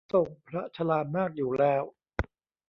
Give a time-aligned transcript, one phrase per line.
[0.11, 1.83] ทรงพระชรามากอยู่แล้ว